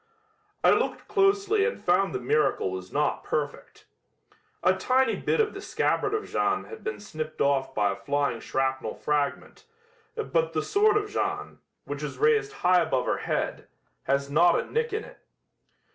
[0.63, 3.85] I looked closely and found the miracle was not perfect.
[4.63, 8.39] A tiny bit of the scabbard of Jeanne had been snipped off by a flying
[8.39, 9.65] shrapnel fragment,
[10.15, 13.67] but the sword of Jeanne, which is raised high above her head,
[14.05, 15.19] has not a nick in it.